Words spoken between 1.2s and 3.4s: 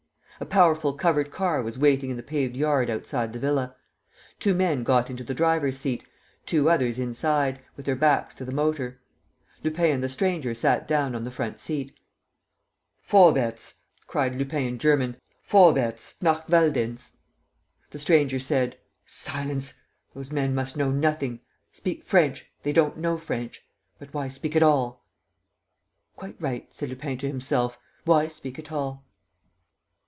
car was waiting in the paved yard outside the